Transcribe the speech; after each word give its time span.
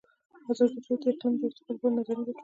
ازادي 0.51 0.77
راډیو 0.77 0.97
د 1.03 1.03
اقلیم 1.11 1.33
د 1.39 1.41
ارتقا 1.47 1.71
لپاره 1.73 1.93
نظرونه 1.97 2.23
راټول 2.25 2.35
کړي. 2.35 2.39